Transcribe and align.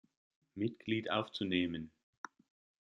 Mitglied 0.55 1.11
aufzunehmen. 1.11 1.91